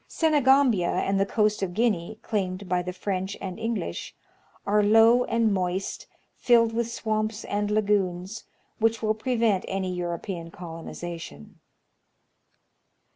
[0.07, 4.15] Senegambia and the coast of Guinea, claimed by the French and English,
[4.65, 8.45] are low and moist, filled with swamps and lagoons,
[8.79, 11.59] which will pre vent any European colonization.